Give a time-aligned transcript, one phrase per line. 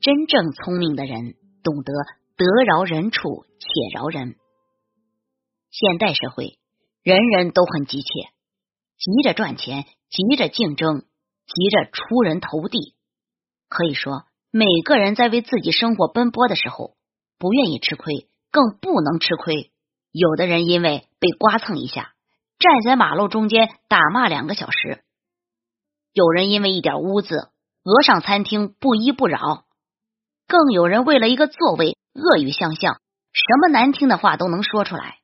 [0.00, 1.92] 真正聪明的人懂得
[2.36, 4.36] 得饶人处且饶人。
[5.70, 6.58] 现代社会，
[7.02, 8.08] 人人都很急切，
[8.96, 11.00] 急着赚钱，急着竞争，
[11.46, 12.94] 急着出人头地。
[13.68, 16.96] 可以说，每个人在为自己生活奔波的时候，
[17.38, 19.70] 不愿意吃亏，更不能吃亏。
[20.12, 22.14] 有的人因为被刮蹭一下，
[22.58, 25.02] 站在马路中间打骂两个小时；
[26.12, 27.50] 有人因为一点污渍，
[27.82, 29.64] 讹上餐厅不依不饶。
[30.48, 33.00] 更有人为了一个座位恶语相向，
[33.32, 35.18] 什么难听的话都能说出来。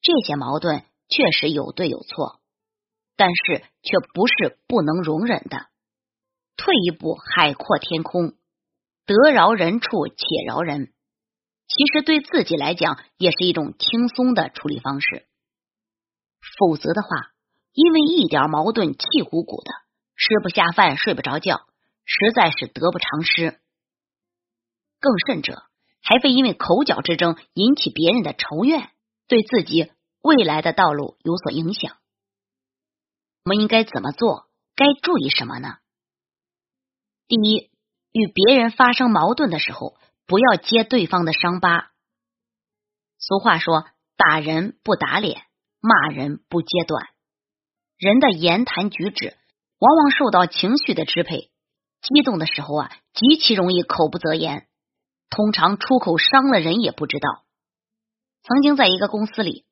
[0.00, 2.40] 这些矛盾确实有对有错，
[3.16, 5.66] 但是却不是不能容忍的。
[6.56, 8.32] 退一步，海阔天空，
[9.04, 10.94] 得饶人处且饶人，
[11.68, 15.26] 其实对自己来讲也是一种轻松的处理方式。
[16.58, 17.08] 否则的话，
[17.74, 19.70] 因为一点矛盾气鼓鼓的，
[20.16, 21.66] 吃不下饭，睡不着觉。
[22.06, 23.58] 实在是得不偿失，
[25.00, 25.62] 更甚者
[26.02, 28.90] 还会因为口角之争引起别人的仇怨，
[29.26, 31.96] 对自己未来的道路有所影响。
[33.44, 34.50] 我们应该怎么做？
[34.76, 35.78] 该注意什么呢？
[37.26, 37.70] 第一，
[38.12, 41.90] 与别人发生矛盾的时候，不要揭对方的伤疤。
[43.18, 43.86] 俗话说
[44.18, 45.46] ：“打人不打脸，
[45.80, 47.08] 骂人不揭短。”
[47.96, 49.36] 人的言谈举止
[49.78, 51.50] 往往受到情绪的支配。
[52.00, 54.66] 激动的时候啊，极其容易口不择言，
[55.30, 57.44] 通常出口伤了人也不知道。
[58.42, 59.64] 曾经在一个公司里，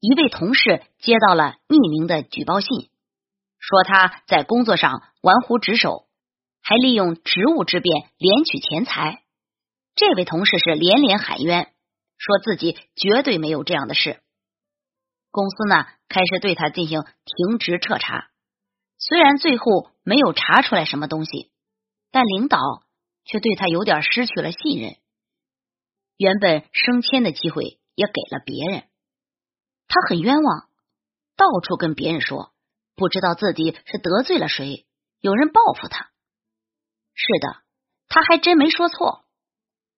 [0.00, 2.90] 一位同事接到了匿名的举报信，
[3.60, 6.08] 说他在工作上玩忽职守，
[6.60, 9.22] 还利用职务之便敛取钱财。
[9.94, 11.72] 这位同事是连连喊冤，
[12.18, 14.20] 说自己绝对没有这样的事。
[15.36, 18.30] 公司呢，开始对他进行停职彻查，
[18.96, 21.52] 虽然最后没有查出来什么东西。
[22.12, 22.58] 但领导
[23.26, 24.96] 却对他有点失去了信任，
[26.16, 28.84] 原本升迁的机会也给了别人，
[29.86, 30.68] 他很冤枉，
[31.36, 32.54] 到处跟别人说，
[32.94, 34.86] 不知道自己是得罪了谁，
[35.20, 36.08] 有人报复他。
[37.12, 37.62] 是的，
[38.08, 39.26] 他还真没说错，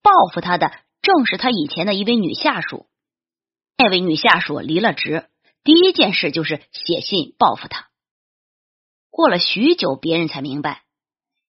[0.02, 2.88] 报复他的正是他以前的一位女下属。
[3.80, 5.28] 那位女下属离了职，
[5.62, 7.86] 第一件事就是写信报复他。
[9.08, 10.82] 过了许久，别人才明白。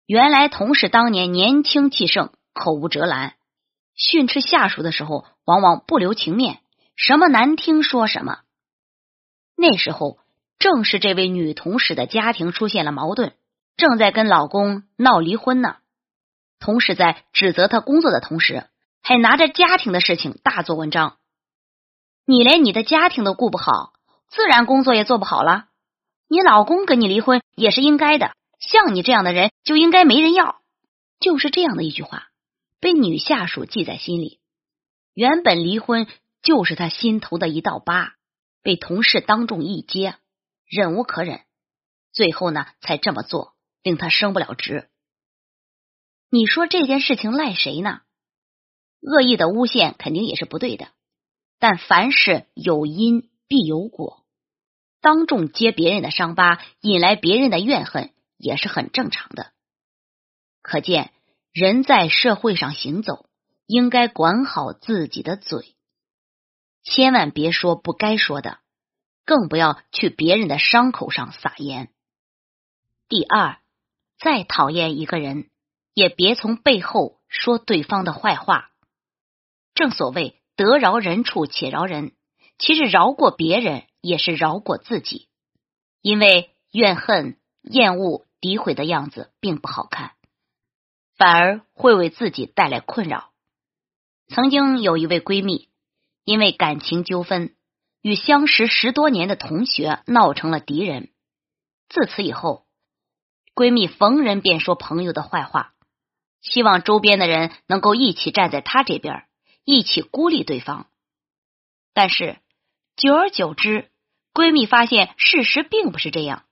[0.07, 3.35] 原来同事当年年轻气盛，口无遮拦，
[3.93, 6.61] 训斥下属的时候往往不留情面，
[6.95, 8.39] 什么难听说什么。
[9.55, 10.17] 那时候
[10.57, 13.33] 正是这位女同事的家庭出现了矛盾，
[13.77, 15.75] 正在跟老公闹离婚呢。
[16.59, 18.65] 同事在指责他工作的同时，
[19.03, 21.17] 还拿着家庭的事情大做文章。
[22.25, 23.93] 你连你的家庭都顾不好，
[24.27, 25.67] 自然工作也做不好了。
[26.27, 28.35] 你老公跟你离婚也是应该的。
[28.59, 30.61] 像你这样的人就应该没人要，
[31.19, 32.29] 就是这样的一句话，
[32.79, 34.39] 被女下属记在心里。
[35.13, 36.07] 原本离婚
[36.41, 38.15] 就是他心头的一道疤，
[38.63, 40.15] 被同事当众一揭，
[40.65, 41.41] 忍无可忍，
[42.11, 43.53] 最后呢才这么做，
[43.83, 44.89] 令他升不了职。
[46.31, 48.01] 你说这件事情赖谁呢？
[49.01, 50.87] 恶意的诬陷肯定也是不对的，
[51.59, 54.25] 但凡事有因必有果，
[55.01, 58.11] 当众揭别人的伤疤，引来别人的怨恨。
[58.37, 59.53] 也是很正常的，
[60.61, 61.13] 可见
[61.53, 63.29] 人在社会上行走，
[63.65, 65.77] 应该管好自己的嘴，
[66.83, 68.59] 千万别说不该说的，
[69.23, 71.89] 更不要去别人的伤口上撒盐。
[73.07, 73.59] 第二，
[74.19, 75.49] 再讨厌一个人，
[75.93, 78.69] 也别从背后说对方的坏话。
[79.73, 82.13] 正所谓得饶人处且饶人，
[82.57, 85.27] 其实饶过别人也是饶过自己，
[86.01, 88.25] 因为怨恨、厌恶。
[88.41, 90.11] 诋毁的样子并不好看，
[91.17, 93.31] 反而会为自己带来困扰。
[94.27, 95.69] 曾经有一位闺蜜，
[96.25, 97.55] 因为感情纠纷，
[98.03, 101.09] 与相识十多年的同学闹成了敌人。
[101.89, 102.67] 自此以后，
[103.55, 105.73] 闺蜜逢人便说朋友的坏话，
[106.41, 109.25] 希望周边的人能够一起站在她这边，
[109.65, 110.87] 一起孤立对方。
[111.93, 112.37] 但是
[112.95, 113.89] 久而久之，
[114.33, 116.43] 闺蜜发现事实并不是这样。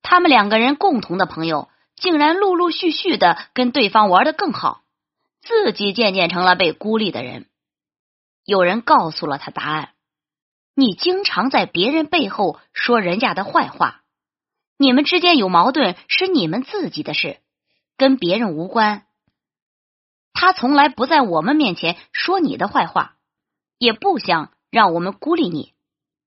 [0.00, 4.82] 他们两个人共同的朋友，竟然陆陆续续的跟对方玩的更好，
[5.40, 7.46] 自己渐渐成了被孤立的人。
[8.44, 9.90] 有人告诉了他答案：
[10.74, 14.02] 你经常在别人背后说人家的坏话，
[14.76, 17.38] 你们之间有矛盾是你们自己的事，
[17.96, 19.06] 跟别人无关。
[20.32, 23.16] 他从来不在我们面前说你的坏话，
[23.78, 25.72] 也不想让我们孤立你，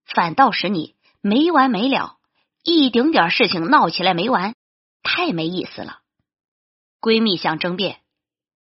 [0.04, 2.16] 反倒使你没完没了。
[2.62, 4.54] 一丁点事情闹起来没完，
[5.02, 6.00] 太没意思了。
[7.00, 8.00] 闺蜜想争辩，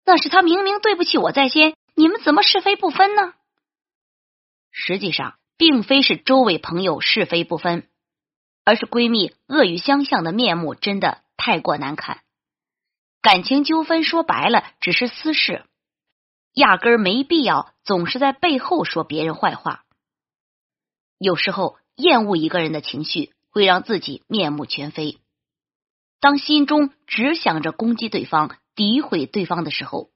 [0.03, 3.33] 那是他明明对不起我在先，你们怎么是非不分呢？
[4.71, 7.87] 实际上，并非是周围朋友是非不分，
[8.65, 12.24] 而是闺蜜恶语相向的面目真的太过难看。
[13.25, 15.65] 感情纠纷说白了只是私事，
[16.53, 19.83] 压根儿没必要总是在背后说别人坏话。
[21.17, 25.17] 有时候厌恶一个人的情绪会让自己面目全非。
[26.19, 30.11] 当心中只想着攻击对方、诋毁对方的时候，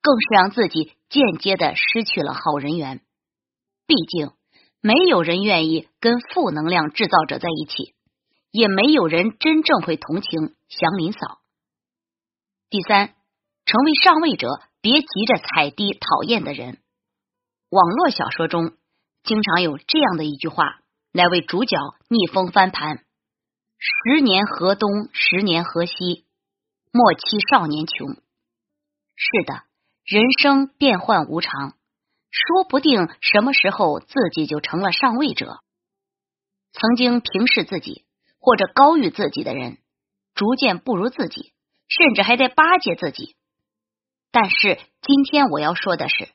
[0.00, 3.00] 更是让自己间接的失去了好人缘。
[3.88, 4.30] 毕竟，
[4.80, 7.96] 没有人愿意跟负能量制造者在一起，
[8.52, 11.39] 也没有人真正会同情祥林嫂。
[12.70, 13.16] 第三，
[13.64, 14.46] 成为上位者，
[14.80, 16.78] 别急着踩低讨厌的人。
[17.68, 18.76] 网络小说中
[19.24, 20.78] 经常有这样的一句话
[21.10, 21.76] 来为主角
[22.08, 23.04] 逆风翻盘
[24.14, 26.26] ：“十年河东，十年河西，
[26.92, 28.06] 莫欺少年穷。”
[29.18, 29.64] 是的，
[30.04, 31.74] 人生变幻无常，
[32.30, 35.58] 说不定什么时候自己就成了上位者。
[36.70, 38.04] 曾经平视自己
[38.38, 39.78] 或者高于自己的人，
[40.36, 41.52] 逐渐不如自己。
[41.90, 43.34] 甚至还得巴结自己，
[44.30, 46.28] 但是今天我要说的是，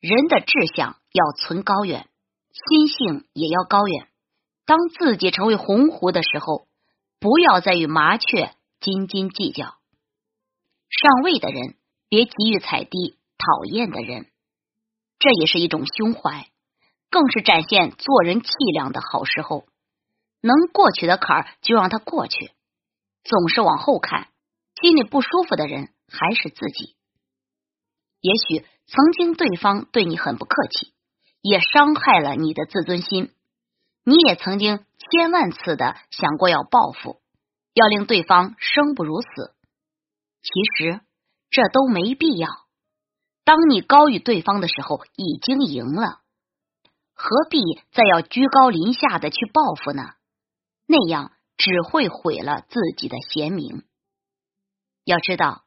[0.00, 2.08] 人的志向要存高远，
[2.52, 4.08] 心性也要高远。
[4.66, 6.66] 当自己成为鸿鹄的时候，
[7.20, 9.76] 不要再与麻雀斤斤计较。
[10.88, 11.76] 上位的人
[12.08, 14.26] 别急于踩低讨厌的人，
[15.20, 16.48] 这也是一种胸怀，
[17.10, 19.66] 更是展现做人气量的好时候。
[20.40, 22.50] 能过去的坎儿就让他过去，
[23.22, 24.28] 总是往后看。
[24.80, 26.96] 心里不舒服的人还是自己。
[28.20, 30.92] 也许曾经对方对你很不客气，
[31.40, 33.32] 也伤害了你的自尊心。
[34.04, 37.20] 你也曾经千万次的想过要报复，
[37.74, 39.28] 要令对方生不如死。
[40.42, 41.00] 其实
[41.50, 42.48] 这都没必要。
[43.44, 46.20] 当你高于对方的时候，已经赢了，
[47.14, 47.62] 何必
[47.92, 50.14] 再要居高临下的去报复呢？
[50.86, 53.84] 那样只会毁了自己的贤名。
[55.04, 55.62] 要知道，“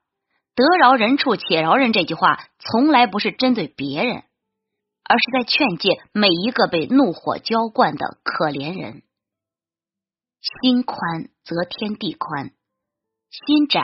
[0.55, 4.23] 得饶人处且饶人”这句话从来不是针对别人，
[5.03, 9.03] 而是在劝诫每一个被怒火浇灌的可怜人。
[10.61, 12.51] 心宽则天地宽，
[13.29, 13.81] 心窄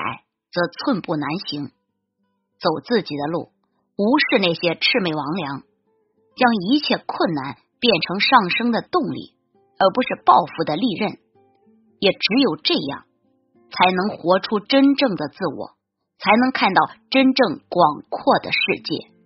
[0.51, 1.71] 则寸步难行。
[2.59, 3.51] 走自己的路，
[3.97, 5.63] 无视那些魑魅魍魉，
[6.35, 9.33] 将一切困难变成上升的动力，
[9.79, 11.17] 而不是报复的利刃。
[11.99, 13.05] 也只有这样。
[13.71, 15.77] 才能活出真正的自我，
[16.18, 19.19] 才能看到真正广阔的世界。